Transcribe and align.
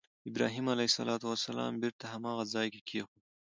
ابراهیم 0.29 0.65
علیه 0.73 0.89
السلام 0.91 1.73
بېرته 1.81 2.05
هماغه 2.13 2.43
ځای 2.53 2.67
کې 2.73 2.81
کېښود. 2.89 3.23